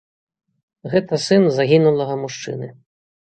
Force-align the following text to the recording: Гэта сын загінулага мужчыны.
Гэта 0.93 1.19
сын 1.25 1.45
загінулага 1.59 2.15
мужчыны. 2.23 2.73